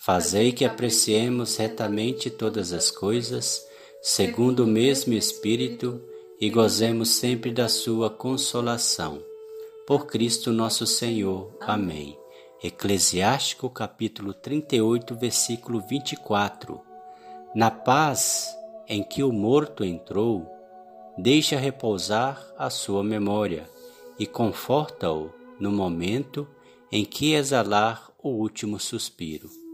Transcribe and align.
Fazei 0.00 0.52
que 0.52 0.64
apreciemos 0.64 1.56
retamente 1.56 2.30
todas 2.30 2.72
as 2.72 2.88
coisas, 2.88 3.66
segundo 4.00 4.62
o 4.62 4.66
mesmo 4.66 5.12
Espírito, 5.12 6.00
e 6.40 6.48
gozemos 6.48 7.08
sempre 7.10 7.50
da 7.50 7.68
Sua 7.68 8.08
consolação. 8.08 9.20
Por 9.88 10.06
Cristo 10.06 10.52
nosso 10.52 10.86
Senhor. 10.86 11.52
Amém. 11.60 12.16
Eclesiástico 12.62 13.68
capítulo 13.68 14.32
38, 14.32 15.16
versículo 15.16 15.80
24. 15.80 16.80
Na 17.52 17.68
paz 17.68 18.56
em 18.88 19.02
que 19.02 19.24
o 19.24 19.32
morto 19.32 19.84
entrou, 19.84 20.46
deixa 21.18 21.58
repousar 21.58 22.54
a 22.56 22.70
sua 22.70 23.02
memória 23.02 23.68
e 24.16 24.28
conforta-o 24.28 25.34
no 25.58 25.72
momento 25.72 26.46
em 26.90 27.04
que 27.04 27.34
exalar 27.34 28.12
o 28.22 28.28
último 28.28 28.78
suspiro. 28.78 29.67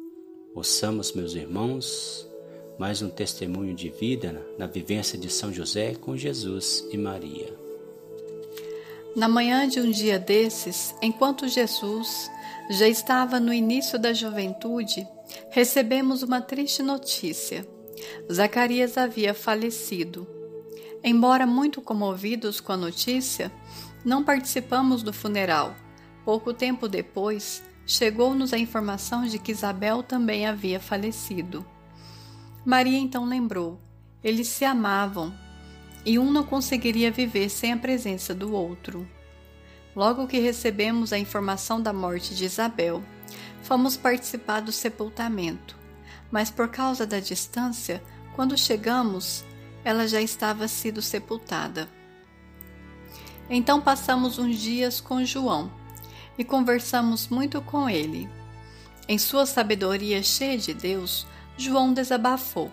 Ouçamos, 0.54 1.12
meus 1.12 1.34
irmãos, 1.34 2.30
mais 2.78 3.02
um 3.02 3.10
testemunho 3.10 3.74
de 3.74 3.90
vida 3.90 4.40
na 4.56 4.68
vivência 4.68 5.18
de 5.18 5.28
São 5.28 5.52
José 5.52 5.96
com 5.96 6.16
Jesus 6.16 6.86
e 6.92 6.96
Maria. 6.96 7.52
Na 9.16 9.28
manhã 9.28 9.68
de 9.68 9.80
um 9.80 9.90
dia 9.90 10.16
desses, 10.16 10.94
enquanto 11.02 11.48
Jesus 11.48 12.30
já 12.70 12.86
estava 12.86 13.40
no 13.40 13.52
início 13.52 13.98
da 13.98 14.12
juventude, 14.12 15.04
recebemos 15.50 16.22
uma 16.22 16.40
triste 16.40 16.84
notícia. 16.84 17.66
Zacarias 18.32 18.96
havia 18.96 19.34
falecido. 19.34 20.24
Embora 21.02 21.48
muito 21.48 21.82
comovidos 21.82 22.60
com 22.60 22.70
a 22.70 22.76
notícia, 22.76 23.50
não 24.04 24.22
participamos 24.22 25.02
do 25.02 25.12
funeral. 25.12 25.74
Pouco 26.24 26.54
tempo 26.54 26.86
depois, 26.88 27.60
chegou-nos 27.86 28.52
a 28.52 28.58
informação 28.58 29.24
de 29.24 29.38
que 29.38 29.52
Isabel 29.52 30.02
também 30.02 30.46
havia 30.46 30.80
falecido. 30.80 31.64
Maria 32.64 32.98
então 32.98 33.24
lembrou: 33.24 33.80
eles 34.22 34.48
se 34.48 34.64
amavam 34.64 35.34
e 36.04 36.18
um 36.18 36.30
não 36.30 36.44
conseguiria 36.44 37.10
viver 37.10 37.48
sem 37.48 37.72
a 37.72 37.76
presença 37.76 38.34
do 38.34 38.52
outro. 38.52 39.06
Logo 39.94 40.26
que 40.26 40.38
recebemos 40.38 41.12
a 41.12 41.18
informação 41.18 41.80
da 41.80 41.92
morte 41.92 42.34
de 42.34 42.44
Isabel, 42.44 43.02
fomos 43.62 43.96
participar 43.96 44.60
do 44.60 44.72
sepultamento, 44.72 45.76
mas 46.30 46.50
por 46.50 46.68
causa 46.68 47.06
da 47.06 47.20
distância, 47.20 48.02
quando 48.34 48.58
chegamos, 48.58 49.44
ela 49.84 50.08
já 50.08 50.20
estava 50.20 50.66
sido 50.66 51.00
sepultada. 51.00 51.88
Então 53.48 53.80
passamos 53.80 54.38
uns 54.38 54.56
dias 54.56 55.00
com 55.00 55.24
João 55.24 55.70
e 56.38 56.44
conversamos 56.44 57.28
muito 57.28 57.60
com 57.62 57.88
ele. 57.88 58.28
Em 59.08 59.18
sua 59.18 59.44
sabedoria 59.44 60.22
cheia 60.22 60.56
de 60.56 60.72
Deus, 60.72 61.26
João 61.56 61.92
desabafou. 61.92 62.70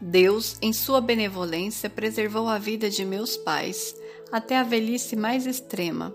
Deus, 0.00 0.58
em 0.60 0.72
sua 0.72 1.00
benevolência, 1.00 1.88
preservou 1.88 2.48
a 2.48 2.58
vida 2.58 2.90
de 2.90 3.04
meus 3.04 3.36
pais 3.36 3.94
até 4.30 4.58
a 4.58 4.62
velhice 4.62 5.14
mais 5.14 5.46
extrema, 5.46 6.14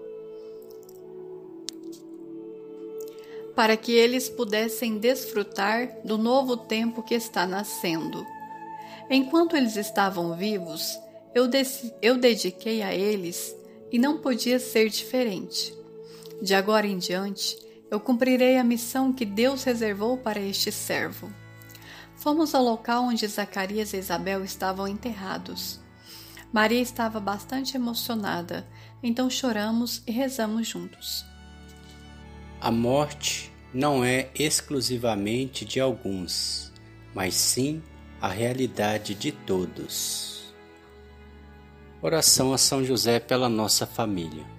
para 3.55 3.77
que 3.77 3.93
eles 3.93 4.29
pudessem 4.29 4.97
desfrutar 4.97 5.97
do 6.03 6.17
novo 6.17 6.57
tempo 6.57 7.01
que 7.01 7.15
está 7.15 7.47
nascendo. 7.47 8.25
Enquanto 9.09 9.55
eles 9.55 9.75
estavam 9.75 10.35
vivos, 10.35 10.99
eu, 11.33 11.49
eu 12.01 12.17
dediquei 12.17 12.81
a 12.81 12.93
eles 12.93 13.55
e 13.91 13.97
não 13.97 14.19
podia 14.19 14.59
ser 14.59 14.89
diferente. 14.89 15.78
De 16.41 16.55
agora 16.55 16.87
em 16.87 16.97
diante, 16.97 17.57
eu 17.91 17.99
cumprirei 17.99 18.57
a 18.57 18.63
missão 18.63 19.11
que 19.11 19.25
Deus 19.25 19.63
reservou 19.63 20.17
para 20.17 20.39
este 20.39 20.71
servo. 20.71 21.31
Fomos 22.15 22.53
ao 22.53 22.63
local 22.63 23.05
onde 23.05 23.27
Zacarias 23.27 23.93
e 23.93 23.97
Isabel 23.97 24.43
estavam 24.43 24.87
enterrados. 24.87 25.79
Maria 26.51 26.81
estava 26.81 27.19
bastante 27.19 27.75
emocionada, 27.75 28.67
então 29.01 29.29
choramos 29.29 30.01
e 30.07 30.11
rezamos 30.11 30.67
juntos. 30.67 31.25
A 32.61 32.71
morte 32.71 33.51
não 33.73 34.03
é 34.03 34.29
exclusivamente 34.33 35.63
de 35.63 35.79
alguns, 35.79 36.71
mas 37.13 37.35
sim 37.35 37.81
a 38.21 38.27
realidade 38.27 39.13
de 39.13 39.31
todos. 39.31 40.53
Oração 42.01 42.53
a 42.53 42.57
São 42.57 42.83
José 42.83 43.19
pela 43.19 43.47
nossa 43.47 43.85
família. 43.85 44.58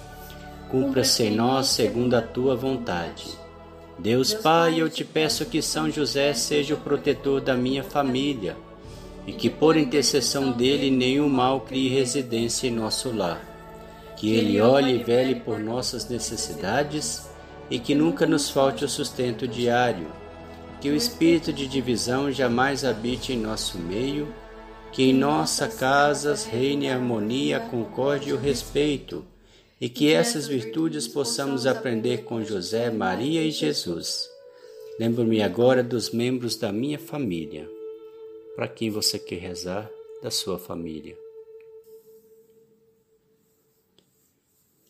cumpra-se 0.71 1.23
em 1.23 1.35
nós 1.35 1.67
segundo 1.67 2.13
a 2.13 2.21
tua 2.21 2.55
vontade. 2.55 3.37
Deus 3.99 4.33
Pai, 4.33 4.81
eu 4.81 4.89
te 4.89 5.03
peço 5.03 5.45
que 5.45 5.61
São 5.61 5.91
José 5.91 6.33
seja 6.33 6.75
o 6.75 6.79
protetor 6.79 7.41
da 7.41 7.55
minha 7.55 7.83
família 7.83 8.55
e 9.27 9.33
que 9.33 9.49
por 9.49 9.75
intercessão 9.75 10.49
dele 10.53 10.89
nenhum 10.89 11.27
mal 11.27 11.59
crie 11.59 11.89
residência 11.89 12.67
em 12.67 12.71
nosso 12.71 13.11
lar. 13.13 13.45
Que 14.15 14.33
ele 14.33 14.61
olhe 14.61 14.95
e 14.95 15.03
vele 15.03 15.35
por 15.35 15.59
nossas 15.59 16.07
necessidades 16.07 17.29
e 17.69 17.77
que 17.77 17.93
nunca 17.93 18.25
nos 18.25 18.49
falte 18.49 18.85
o 18.85 18.89
sustento 18.89 19.45
diário. 19.45 20.07
Que 20.79 20.89
o 20.89 20.95
espírito 20.95 21.51
de 21.51 21.67
divisão 21.67 22.31
jamais 22.31 22.85
habite 22.85 23.33
em 23.33 23.37
nosso 23.37 23.77
meio. 23.77 24.33
Que 24.91 25.03
em 25.03 25.13
nossa 25.13 25.67
casas 25.67 26.45
reine 26.45 26.89
a 26.89 26.95
harmonia, 26.95 27.57
a 27.57 27.59
concórdia 27.59 28.31
e 28.31 28.33
o 28.33 28.39
respeito 28.39 29.25
e 29.81 29.89
que 29.89 30.13
essas 30.13 30.47
virtudes 30.47 31.07
possamos 31.07 31.65
aprender 31.65 32.23
com 32.23 32.43
José, 32.43 32.91
Maria 32.91 33.41
e 33.41 33.49
Jesus. 33.49 34.29
Lembro-me 34.99 35.41
agora 35.41 35.81
dos 35.81 36.11
membros 36.11 36.55
da 36.55 36.71
minha 36.71 36.99
família. 36.99 37.67
Para 38.55 38.67
quem 38.67 38.91
você 38.91 39.17
quer 39.17 39.39
rezar 39.39 39.89
da 40.21 40.29
sua 40.29 40.59
família. 40.59 41.17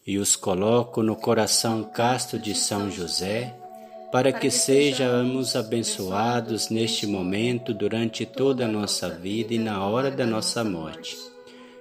E 0.06 0.18
os 0.18 0.35
coloco 0.35 1.02
no 1.02 1.16
coração 1.16 1.85
casto 1.85 2.38
de 2.38 2.53
São 2.53 2.91
José, 2.91 3.56
para 4.12 4.34
que 4.34 4.52
sejamos 4.52 5.56
abençoados 5.56 6.69
neste 6.69 7.08
momento 7.08 7.73
durante 7.73 8.26
toda 8.26 8.66
a 8.66 8.67
nossa 8.67 9.09
vida 9.09 9.53
e 9.53 9.59
na 9.59 9.88
hora 9.88 10.11
da 10.11 10.26
nossa 10.26 10.66
morte 10.66 11.30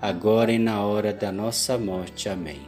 agora 0.00 0.52
e 0.52 0.58
na 0.58 0.84
hora 0.84 1.12
da 1.12 1.30
nossa 1.30 1.76
morte. 1.76 2.28
Amém. 2.28 2.60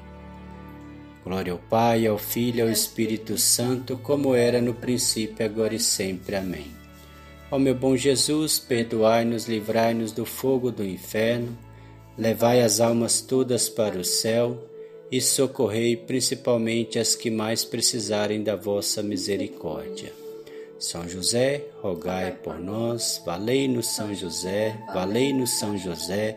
Glória 1.25 1.53
ao 1.53 1.59
Pai, 1.59 2.07
ao 2.07 2.19
Filho 2.19 2.59
e 2.59 2.63
ao 2.63 2.69
Espírito 2.69 3.39
Santo, 3.39 3.97
como 3.97 4.35
era 4.35 4.61
no 4.61 4.75
princípio, 4.75 5.45
agora 5.45 5.75
e 5.75 5.79
sempre. 5.79 6.37
Amém. 6.37 6.67
Ó 7.51 7.59
meu 7.59 7.75
bom 7.75 7.97
Jesus, 7.97 8.59
perdoai-nos, 8.59 9.47
livrai-nos 9.47 10.13
do 10.13 10.25
fogo 10.25 10.71
do 10.71 10.85
inferno 10.85 11.57
levai 12.17 12.61
as 12.63 12.81
almas 12.81 13.21
todas 13.21 13.69
para 13.69 13.99
o 13.99 14.05
céu 14.05 14.69
e 15.11 15.21
socorrei 15.21 15.97
principalmente 15.97 16.99
as 16.99 17.15
que 17.15 17.31
mais 17.31 17.65
precisarem 17.65 18.43
da 18.43 18.57
vossa 18.57 19.03
misericórdia. 19.03 20.13
São 20.79 21.09
José, 21.09 21.65
rogai 21.81 22.33
por 22.33 22.59
nós, 22.59 23.23
valei-nos 23.25 23.89
São 23.89 24.15
José, 24.15 24.77
valei-nos 24.93 25.51
São 25.51 25.77
José, 25.79 26.37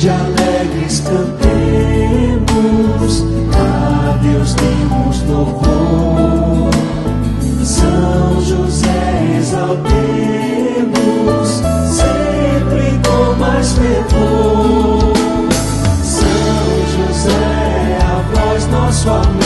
de 0.00 0.08
alegres 0.08 1.00
cantemos, 1.00 2.46
a 3.54 4.16
Deus 4.22 4.54
demos 4.54 5.22
louvor. 5.28 6.70
São 7.62 8.40
José 8.40 9.36
exaltemos, 9.38 9.88
sempre 11.90 12.98
com 13.06 13.34
mais 13.38 13.72
fervor. 13.72 15.12
São 16.02 16.86
José, 16.96 17.98
a 18.00 18.22
voz 18.34 18.66
nosso 18.68 19.10
amor. 19.10 19.39